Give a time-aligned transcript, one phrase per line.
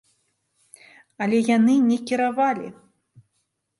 [1.25, 2.67] Але яны не кіравалі!